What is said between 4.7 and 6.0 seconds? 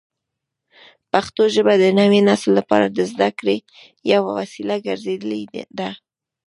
ګرځېدلې ده.